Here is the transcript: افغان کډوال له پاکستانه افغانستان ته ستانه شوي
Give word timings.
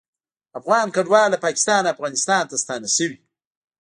افغان 0.59 0.87
کډوال 0.95 1.27
له 1.31 1.37
پاکستانه 1.45 1.87
افغانستان 1.95 2.43
ته 2.49 2.55
ستانه 2.63 2.87
شوي 2.97 3.17